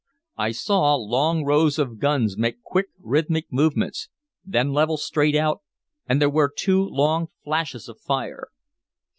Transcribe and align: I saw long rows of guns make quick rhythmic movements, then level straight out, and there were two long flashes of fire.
I 0.39 0.49
saw 0.49 0.95
long 0.95 1.45
rows 1.45 1.77
of 1.77 1.99
guns 1.99 2.35
make 2.35 2.63
quick 2.63 2.87
rhythmic 2.97 3.45
movements, 3.53 4.09
then 4.43 4.71
level 4.73 4.97
straight 4.97 5.35
out, 5.35 5.61
and 6.09 6.19
there 6.19 6.27
were 6.27 6.51
two 6.51 6.81
long 6.83 7.27
flashes 7.45 7.87
of 7.87 7.99
fire. 7.99 8.47